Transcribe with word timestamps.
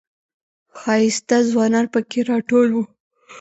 ښایسته 0.79 1.37
ځوانان 1.51 1.85
پکې 1.93 2.19
راټول 2.29 2.67
و. 2.73 2.77